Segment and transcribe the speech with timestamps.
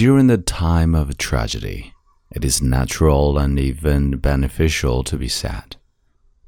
[0.00, 1.92] During the time of a tragedy,
[2.34, 5.76] it is natural and even beneficial to be sad,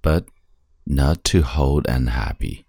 [0.01, 0.25] but
[0.87, 2.65] not to hold unhappy.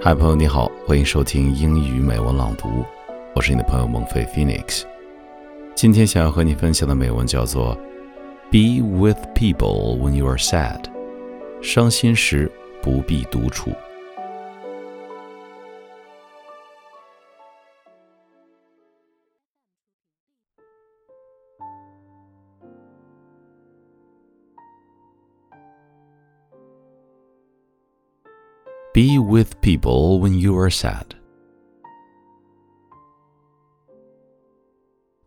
[0.00, 2.82] Hi，朋友你好，欢迎收听英语美文朗读，
[3.34, 4.84] 我是你的朋友孟飞 Phoenix。
[5.74, 7.76] 今天想要和你分享的美文叫做
[8.50, 10.84] 《Be with people when you are sad》，
[11.62, 12.50] 伤心时
[12.80, 13.72] 不必独处。
[29.02, 31.16] Be with people when you are sad.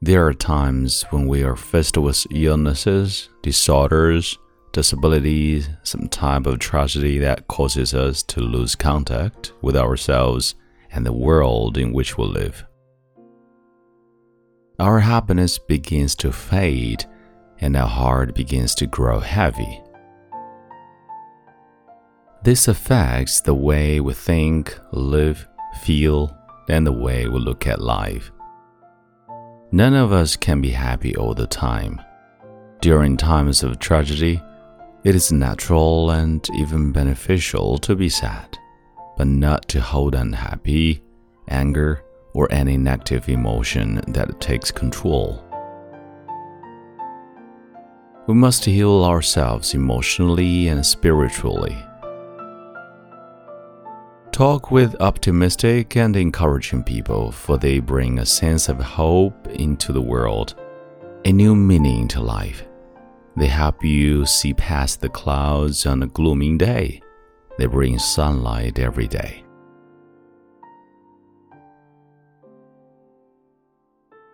[0.01, 4.39] There are times when we are faced with illnesses, disorders,
[4.71, 10.55] disabilities, some type of tragedy that causes us to lose contact with ourselves
[10.91, 12.65] and the world in which we live.
[14.79, 17.03] Our happiness begins to fade
[17.59, 19.81] and our heart begins to grow heavy.
[22.45, 25.47] This affects the way we think, live,
[25.81, 26.37] feel,
[26.69, 28.31] and the way we look at life.
[29.71, 31.99] None of us can be happy all the time.
[32.81, 34.39] During times of tragedy,
[35.03, 38.59] it is natural and even beneficial to be sad,
[39.17, 41.01] but not to hold unhappy,
[41.47, 42.03] anger,
[42.35, 45.43] or any negative emotion that takes control.
[48.27, 51.75] We must heal ourselves emotionally and spiritually
[54.35, 60.01] Talk with optimistic and encouraging people, for they bring a sense of hope into the
[60.01, 60.55] world,
[61.23, 62.65] a new meaning to life.
[63.37, 67.01] They help you see past the clouds on a gloomy day.
[67.57, 69.45] They bring sunlight every day.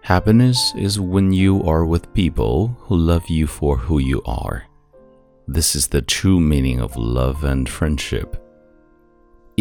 [0.02, 4.66] Happiness is when you are with people who love you for who you are.
[5.48, 8.41] This is the true meaning of love and friendship.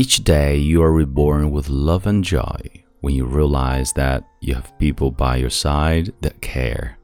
[0.00, 2.56] Each day you are reborn with love and joy
[3.02, 6.96] when you realize that you have people by your side that care.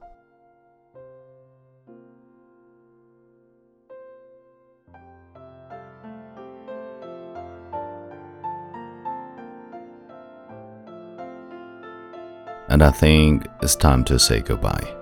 [12.70, 14.96] And I think it's time to say goodbye.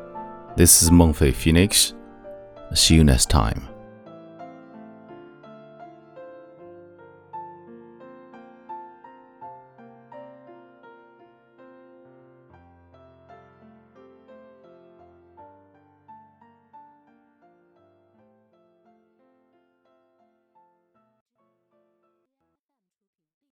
[0.56, 1.94] This is Mengfei Phoenix.
[2.74, 3.68] See you next time.